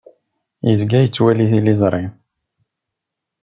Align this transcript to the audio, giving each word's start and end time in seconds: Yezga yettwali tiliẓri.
Yezga 0.67 0.97
yettwali 1.03 1.45
tiliẓri. 1.51 2.03